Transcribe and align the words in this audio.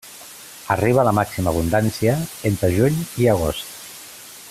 Arriba 0.75 1.01
a 1.01 1.03
la 1.07 1.13
màxima 1.17 1.53
abundància 1.53 2.15
entre 2.53 2.73
juny 2.79 2.99
i 3.25 3.29
agost. 3.37 3.69